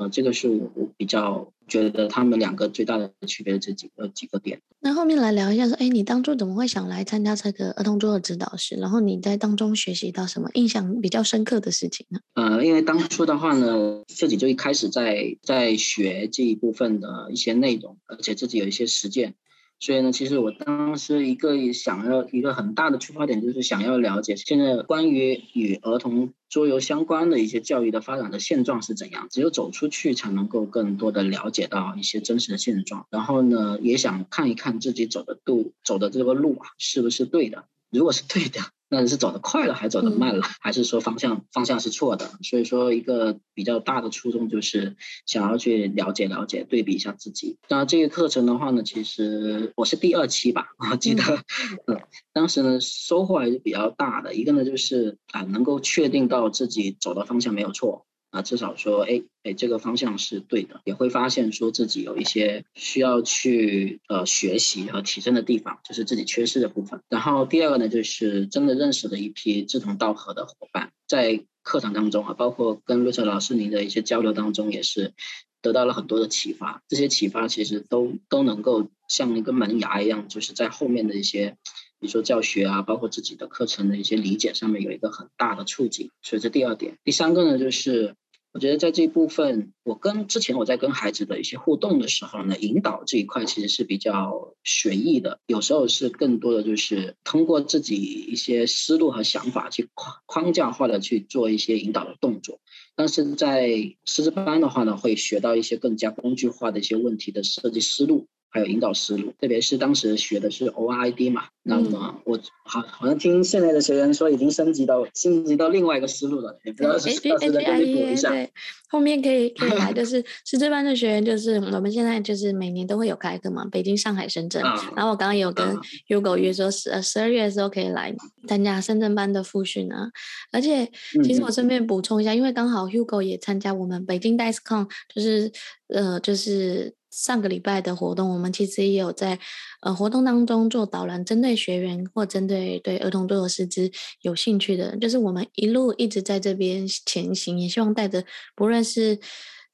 [0.00, 4.58] 呃，这个是我比较觉得他们两个最大的区别这几个几个点。
[4.80, 8.76] 那后面来聊一下说，哎，你当初怎么会想来参加这个儿童桌的指导师？
[8.76, 12.18] 然后你在当中学习到什么印象比较深刻的事情呢？
[12.32, 19.34] 呃，因为当初的话呢，自己就一开始在在学这一部分的一些内容，而且自己有一些实践。
[19.80, 29.26] 所以呢，其实我当时一个想要一个很大的出发点，就是想要了解现在关于与儿童桌游相关的一些教育的发展的现状是怎样。
[29.30, 33.06] 只有走出去，才能够更多的了解到一些真实的现状。
[33.10, 37.64] 然后呢，也想看一看自己走的路，走的这个路啊，是不是对的？
[37.90, 38.60] 如果是对的。
[38.90, 42.28] 那你是走得快了，还是走得慢了，还是说方向方向是错的？
[42.42, 47.56] 所以说，一个比较大的初衷就是想要去了解了解，对比一下自己。
[47.68, 51.22] 那这个课程的话呢，其实我是第二期吧，我记得，
[51.86, 52.00] 嗯，
[52.32, 54.34] 当时呢收获还是比较大的。
[54.34, 58.06] 一个呢就是啊，能够确定到自己走的方向没有错。
[58.30, 67.00] 啊，至少说，哎哎，这个方向是对的，也会发现说自己有一些需要去呃学习和提升的地方，就是自己缺失的部分。
[67.08, 75.12] 然后第二个呢，就是真的认识了一批志同道合的伙伴，在课堂当中啊，包括跟瑞秋老师您的一些交流当中，也是
[75.60, 76.82] 得到了很多的启发。
[76.88, 81.56] 这些启发其实都都能够像一个门牙一样，就是在后面的一些。
[81.98, 86.96] 比如说教学啊，包括自己的课程的一些理解上面有一个很大的促进，所以这第二点。
[87.04, 88.14] 第三个呢，就是
[88.52, 102.60] 我觉得在这一部分，我跟之前我在跟孩子的一些互动的时候呢，引导这一块其实是比较随意的，有时候是更多的就是通过自己一些思路和想法去框框架化的去做一些引导的动作，
[102.96, 103.68] 但是在
[104.04, 108.26] 师资班的话呢，会学到一些更加工具化的一些问题的设计思路。
[108.50, 118.30] 还有引导思路，特别是当时学的是 ORID 嘛，那么我好好像听现在的学员说已经升级到升级到另外一个思路了，也不知道是不是再给你补一下。
[118.30, 118.50] 对，
[118.88, 124.60] 后面可以可以来，就是师资班的学员，就是我们现在就是每年都会有开课嘛，北京、上海、深圳。
[124.62, 125.76] 啊、然后我刚刚有跟
[126.08, 128.12] Hugo 约说十呃十二月的时候可以来
[128.48, 130.10] 参加深圳班的复训啊，
[130.50, 130.90] 而且
[131.22, 135.52] 其实我顺便补充一下，嗯、因为刚好 Hugo 也参加我们北京 DICECON，就是
[135.88, 136.92] 呃就是。
[137.10, 139.38] 上个礼拜的活动，我们其实也有在
[139.80, 143.90] 呃活动当中做导览，针对学员或针对对儿童桌游师资
[144.22, 149.18] 有兴趣的，就是我们一路一直在这边前行，也希望带着不论是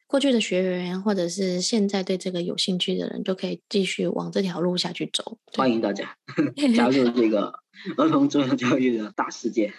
[0.07, 5.37] 过去的学员，或者是现在对这个有兴趣的人，都可以继续往这条路下去走。
[5.53, 6.17] 欢迎大家
[6.75, 7.53] 加入这个
[7.97, 9.75] 儿童桌游教育的大世界。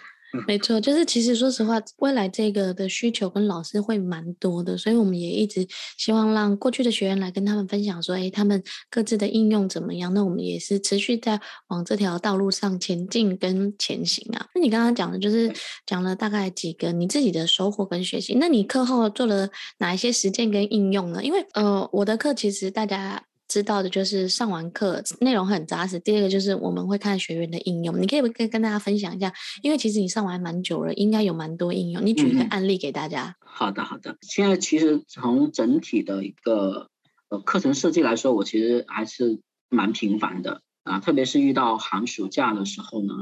[0.46, 10.12] 没错，就是其实说实话，未来这个的需求跟老师会蛮多的，所以我们也一直希望让过去的学员来跟他们分享说，哎，他们各自的应用怎么样？
[10.12, 14.46] 那我们也是持续在往这条道路上前进跟前行啊。
[14.54, 15.50] 那你刚刚讲的就是
[15.86, 21.24] 讲了大概几个你自己的收获跟学习，那你课后做了哪一些实践跟应用呢？
[21.24, 23.22] 因为呃，我的课其实大家。
[23.48, 28.00] 知道的就是上完课内容很扎实，第二个就是我们会看学员的应用。
[28.00, 29.32] 你可以不可以跟大家分享一下？
[29.62, 32.04] 因为其实你上完蛮久了，应该有蛮多应用。
[32.04, 33.34] 你举一个案例给大家。
[33.40, 34.18] 嗯、好的，好的。
[34.20, 36.90] 现在其实从整体的一个
[37.30, 43.14] 呃课程设计来说，我其实还是蛮频繁的啊，特别是遇到寒暑假的时候呢。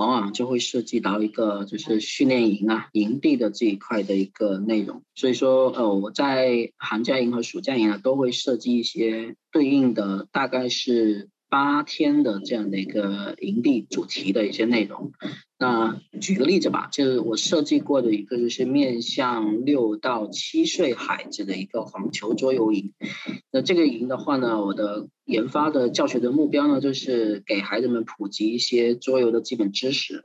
[0.00, 15.12] 往往就会涉及到一个就是训练营啊、营地的这一块的一个内容，所以说呃我在寒假营和暑假营啊都会设计一些对应的，大概是八天的这样的一个营地主题的一些内容。
[15.60, 22.94] 那举个例子吧，就是我设计过的一个就是面向六到七岁孩子的一个黄球桌游营。
[23.52, 25.06] 那这个营的话呢，我的。
[25.26, 30.20] 研发的教学的目标呢，就是给孩子们普及一些桌游的基本知识，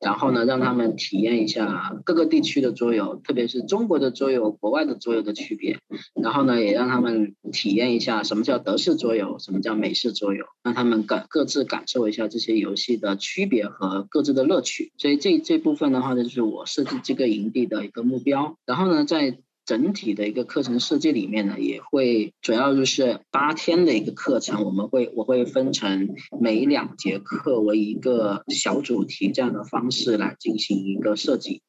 [0.00, 5.78] 然后呢，让他们体验一下各个地区的桌游，特别是中国的桌游、国外的桌游的区别。
[6.14, 14.75] 然后呢，也让他们体验一下什么叫德式桌游，什么叫美式桌游，让他们感各自感受一下这些游戏的区别和各自的乐趣。
[14.96, 18.56] 所以这这部分的话呢，就是我设计这个营地的一个目标。
[18.64, 26.10] 然后呢，在整体的一个课程设计里面呢，也会主要就是八天的一个课程，我们会我会分成
[26.40, 31.62] 每两节课为一个小主题这样的方式来进行一个设计。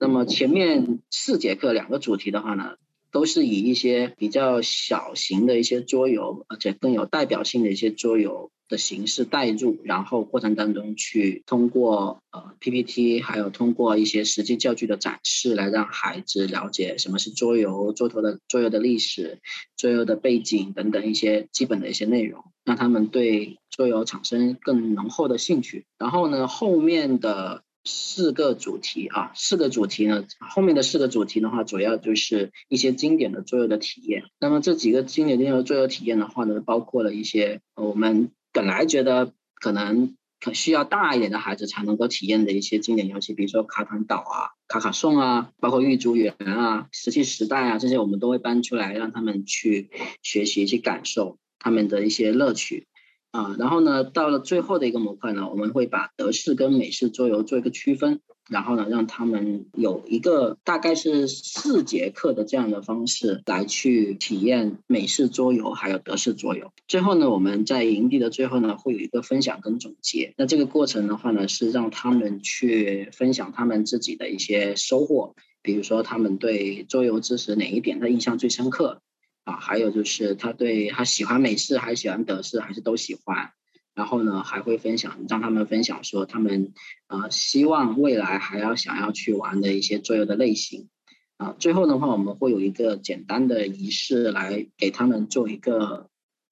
[0.00, 2.74] 那么前面四节课两个主题的话呢，
[3.16, 8.50] 都是以一些比较小型的一些桌游，而且更有代表性的一些桌游。
[8.68, 19.38] 的形式带入，然后过程当中去通过呃 PPT，还有通过一些实际教具的展示，来让孩子了解什么是桌游、桌头的桌游的历史、
[19.76, 25.84] 桌游的背景等等一些基本的一些内容，让他们对桌游产生更浓厚的兴趣。
[25.96, 27.62] 然后呢，后面的。
[27.86, 34.24] 四个主题啊，四个主题呢，后面的四个主题的话，主要就是一些经典的桌游的体验。
[34.40, 49.90] 那么这几个经典的桌游体验的话呢，包括了一些我们本来觉得可能可需要大一点的孩子才能够体验的一些经典游戏，比如说卡坦岛啊、卡卡颂啊，包括玉竹园啊、石器时代啊，这些我们都会搬出来让他们去
[50.22, 52.88] 学习、去感受他们的一些乐趣。
[53.36, 66.72] 啊，然后呢，到了最后的一个模块呢，我们会把德式跟美式桌游做一个区分，然后呢，让他们有一个大概是四节课的这样的方式来去体验美式桌游还有德式桌游。
[66.88, 70.32] 最后呢，我们在营地的最后呢，会有一个分享跟总结。
[70.38, 79.02] 那这个过程的话呢，是让他们去分享他们自己的一些收获，比如说他们对桌游知识哪一点他印象最深刻。
[79.46, 83.52] 啊，还有就是他对他喜欢美式还是喜欢德式还是都喜欢，
[83.94, 86.74] 然后呢还会分享，让他们分享说他们
[87.06, 90.88] 呃希望未来还要想要去玩的一些桌游的类型，
[91.36, 96.10] 啊，最后的话我们会有一个简单的仪式来给他们做一个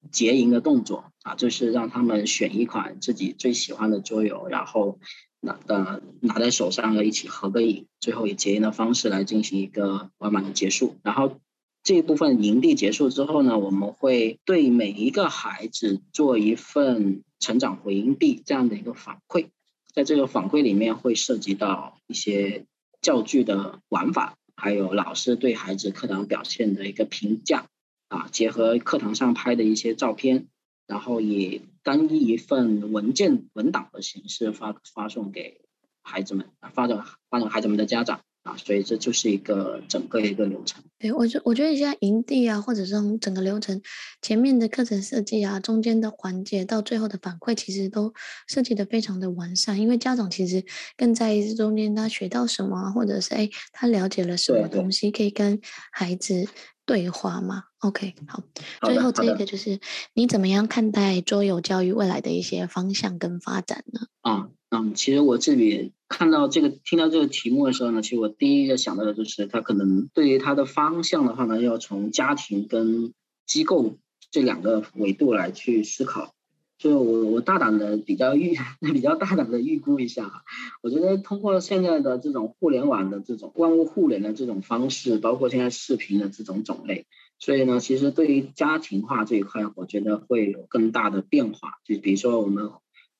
[0.09, 1.11] 结营的动作。
[1.23, 4.99] 啊，就是让他们选一款自己最喜欢的桌游，然后
[5.41, 11.41] 拿呃拿在手上一起合个影，最后以结营的方式来进行一个完满的结束，然后。
[11.85, 19.49] 这一部分营地结束之后呢，我们会对每一个孩子做一份成长回忆这样的一个反馈，
[19.93, 22.65] 在这个反馈里面会涉及到一些
[23.03, 27.67] 教具的玩法，还有老师对孩子课堂表现的一个评价，
[28.07, 30.47] 啊，结合课堂上拍的一些照片，
[30.87, 35.61] 然后以单一一份文件文档的形式发发送给
[36.01, 38.21] 孩子们，发到发到孩子们的家长。
[38.45, 40.83] 啊，所以这就是一个整个一个流程。
[40.99, 43.81] 对，我觉我觉得你现在营地啊，或者是整个流程
[44.21, 48.13] 前面的课程设计啊，中间的环节到最后的反馈，其实都
[48.47, 49.79] 设计的非常的完善。
[49.81, 50.63] 因为家长其实
[50.95, 55.59] 更在意中间他学到什么，或者是哎他了解了什么东西，可以跟
[55.91, 56.47] 孩子
[56.85, 57.63] 对话嘛。
[57.85, 58.43] OK，好。
[58.81, 59.79] 最后这一个就是
[60.13, 64.01] 你怎么样看待桌游教育未来的一些方向跟发展呢？
[64.21, 64.49] 啊。
[64.71, 73.13] 嗯，其实我这里看到这个、听到这个题目的时候呢，其实我第一个想到的就是，他可能对于他的方向的话呢，要从家庭跟
[73.45, 73.97] 机构
[74.31, 76.33] 这两个维度来去思考。
[76.77, 78.57] 就我我大胆的比较预
[78.91, 80.43] 比较大胆的预估一下哈，
[80.83, 87.05] 我觉得通过现在的这种互联网的这种万物互联的这种方式，包括现在视频的这种种类，
[87.39, 91.73] 所以呢，其实对于家庭化这一块，我觉得会有更大的变化。
[91.83, 92.71] 就比如说我们。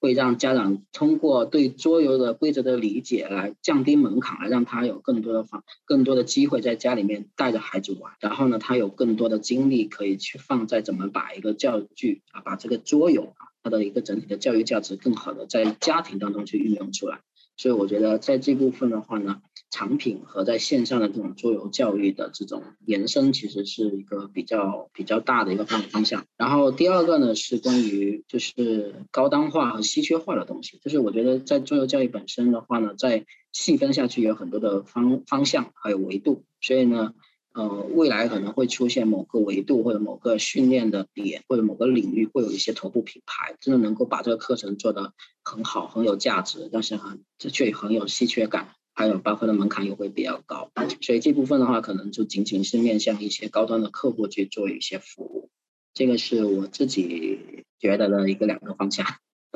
[0.01, 8.13] 会让家长通过对桌游的规则的理解来降低门槛，来让他有更多的方、更多的机会在家里面带着孩子玩。
[8.19, 17.21] 然后呢，他有更多的精力可以去放在怎么把一个教具啊，把这个桌游啊，它的一个整体的教育价值更好的在家庭当中去运用出来。
[17.57, 19.41] 所以我觉得在这部分的话呢，
[19.75, 26.25] 产品和在线上的这种桌游教育的这种延伸，其实是一个比较比较大的一个发展方向。
[26.37, 37.13] 然后第二个呢是关于就是高端化和稀缺化的东西，就是我觉得在桌游教育本身的话呢，在细分下去有很多的方方向还有维度，所以呢。
[37.57, 50.71] 呃，未来可能会出现某个维度或者某个训练的点，或者某个领域会有一些头部品牌，真的能够把这个课程做得很好，很有价值，但是很这却很有稀缺感，还有包括的门槛也会比较高，
[51.01, 55.49] 所以这部分的话，可能就仅仅是面向一些高端的客户去做一些服务，
[55.93, 59.05] 这个是我自己觉得的一个两个方向。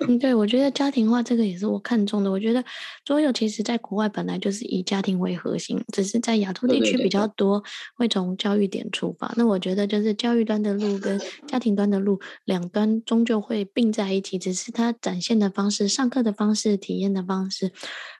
[0.07, 2.31] 嗯，对，我觉得家庭化这个也是我看中的。
[2.31, 2.63] 我觉得
[3.03, 7.63] 桌游其实在国外本来就是以家庭为核心，只是在亚洲地区比较多，
[7.95, 9.33] 会从教育点出发。
[9.35, 17.71] 那我觉得就是教育端的路跟家庭端的路两端终究会并在一起，只是它展现的方式、上课的方式、体验的方式，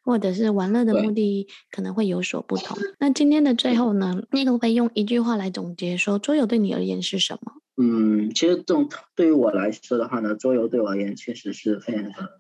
[0.04, 2.78] 或者是玩乐的目的可能会有所不同。
[3.00, 7.54] 那今天的最后呢，你可不可以用一句话来总结说，桌游对你而言是什么？
[7.82, 12.38] 嗯，其实这种对于我来说的话呢，桌游对我而言确实是非常的、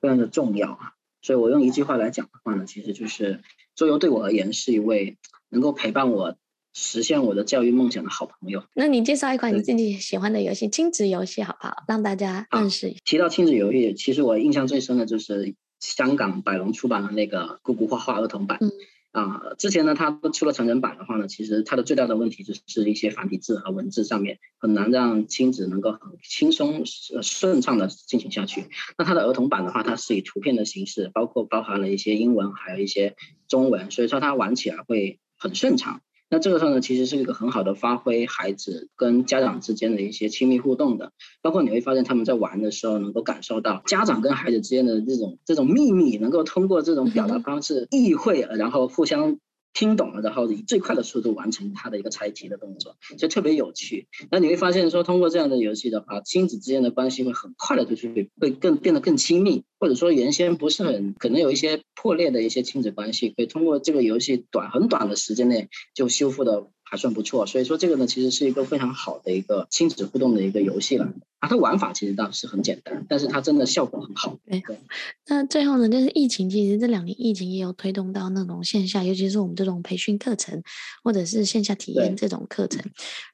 [0.00, 0.92] 非常的重要啊。
[1.20, 3.42] 所以我用一句话来讲的话呢，其实就是
[3.76, 5.18] 桌游对我而言是一位
[5.50, 6.36] 能够陪伴我
[6.72, 8.64] 实现我的教育梦想的好朋友。
[8.74, 11.84] 那你介绍一款你自己喜欢的游戏，亲子游戏好不好？
[11.86, 12.94] 让大家认识。
[13.04, 18.56] 提到亲子游戏，其实我印象最深的就是香港百龙出版的那个《咕咕画画》儿童版。
[18.62, 18.70] 嗯
[19.10, 28.66] 啊、之前呢，它出了成人版的话呢，其实它的最大的问题就是一些繁体字和文字上面很难让亲子能够很轻松、顺畅的进行下去。
[28.96, 33.16] 那它的儿童版的话，它是以图片的形式，包括包含了一些英文，还有一些
[33.48, 36.02] 中文，所以说它玩起来会很顺畅。
[36.30, 41.12] 那这个时候呢，其实是一个很好的发挥孩子跟家长之间的一些亲密互动的，
[41.42, 49.38] 包括你会发现他们在玩的时候能够感受到家长跟孩子之间的这种这种秘密，能够通过这种表达方式意会，然后互相。
[49.72, 54.08] 听懂了，然后以最快的速度完成他的一个拆题的动作，就特别有趣。
[54.30, 66.68] 那你会发现说，通过这样的游戏的话，亲子之间的关系会很快的就是会更变得更亲密，或者说原先不是很可能有一些破裂的一些亲子关系，可以通过这个游戏短很短的时间内就修复的。
[66.90, 71.12] 还算不错，所以说这个呢，其实是一个非常好的一个亲子互动的一个游戏了。
[71.38, 74.38] 啊，它玩法其实倒是很简单，但是它真的效果很好。
[74.46, 74.62] 对，
[75.28, 80.62] 那最后呢，就是疫情，其实这两年疫情也有推动到那种线下，尤其是我们这种培训课程
[81.04, 82.82] 或者是线下体验这种课程，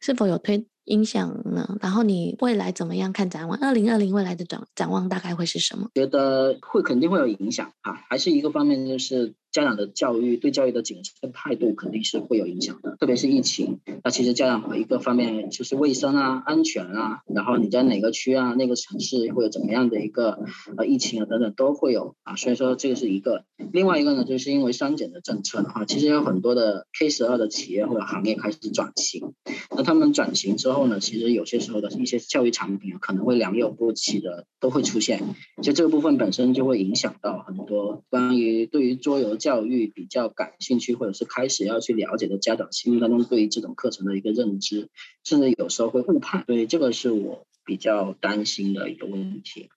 [0.03, 1.79] 是否有推影响呢？
[1.81, 3.57] 然后你未来怎么样看展望？
[3.59, 5.89] 二零二零未来的展展望大概会是什么？
[5.95, 9.35] 觉得会肯定会有影响啊，还是一个方面就是。
[9.55, 13.79] 家长的教育对教育的谨慎态度肯定是会有影响的，特别是疫情。
[14.03, 20.41] 那其实家长一个方面就是卫生啊、安全啊，然后你在哪个区啊、那个城市会有怎么样的一个
[20.77, 22.35] 呃疫情啊等等都会有啊。
[22.35, 23.45] 所以说这个是一个。
[23.73, 29.35] 另外一个呢，就是因为双减的政策的话，其实有很多的 K 十二的企业或者行业开始转型。
[29.71, 35.23] 那他们转型之后呢，其实有些时候的一些教育产品啊可能会良莠不齐的都会出现。
[35.63, 39.37] 就这个部分本身就会影响到很多关于对于桌游。
[39.45, 44.89] 教育比较感兴趣，或者是开始要去了解的家长心目当中对于这种课程的一个认知，
[45.23, 49.69] 甚至有时候会误判，所以这个是我比较担心的一个问题。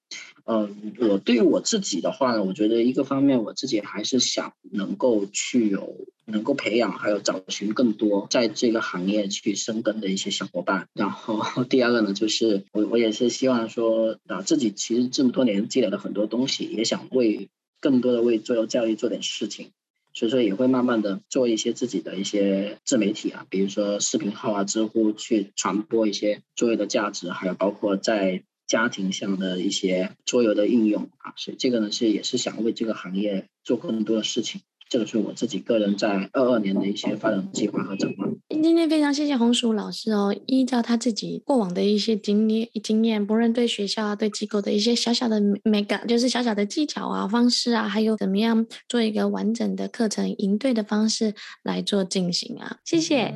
[0.45, 10.88] 嗯，我对于我自己的话呢，我觉得一个方面我自己还是想能够去有能够培养，还有找寻更多在这个行业去深耕的一些小伙伴。
[10.93, 17.49] 然后第二个呢，就是我我也是希望说啊，自己其实这么多年积累了很多东西，也想为。
[17.80, 19.71] 更多的为桌游教育做点事情，
[20.13, 34.61] 所以说也会慢慢的做一些自己的一些自媒体啊，比如说视频号啊、知乎去传播一些桌游的价值，还有包括在家庭上的一些桌游的应用啊，所以这个呢是也是想为这个行业做更多的事情。
[34.90, 38.34] 这个是我自己个人在二二年的一些发展计划和展望。
[38.50, 51.34] 今天非常谢谢红薯老师哦，依照他自己过往的一些经验，经验，不论对学校啊、对机构的一些小小的美感，就是小小的技巧啊、方式啊，还有怎么样做一个完整的课程营队的方式
[51.64, 53.34] 来做进行啊，谢谢。